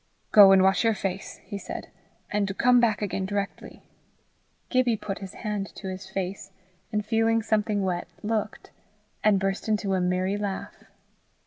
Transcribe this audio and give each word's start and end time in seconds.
"Go 0.31 0.51
and 0.51 0.63
wash 0.63 0.83
your 0.83 0.95
face," 0.95 1.37
he 1.45 1.59
said, 1.59 1.89
"and 2.31 2.57
come 2.57 2.79
back 2.79 3.03
again 3.03 3.27
directly." 3.27 3.83
Gibbie 4.69 4.97
put 4.97 5.19
his 5.19 5.35
hand 5.35 5.67
to 5.75 5.89
his 5.89 6.09
face, 6.09 6.49
and 6.91 7.05
feeling 7.05 7.43
something 7.43 7.83
wet, 7.83 8.07
looked, 8.23 8.71
and 9.23 9.39
burst 9.39 9.67
into 9.69 9.93
a 9.93 10.01
merry 10.01 10.37
laugh. 10.37 10.85